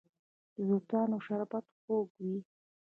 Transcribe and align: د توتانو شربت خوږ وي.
د 0.55 0.57
توتانو 0.67 1.17
شربت 1.25 1.65
خوږ 1.83 2.07
وي. 2.23 2.37